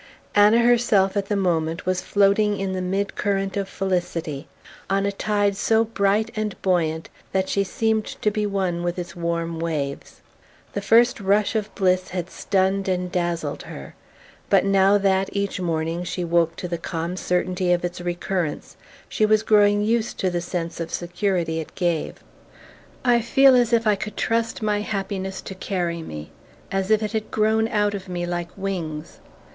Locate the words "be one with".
8.31-8.97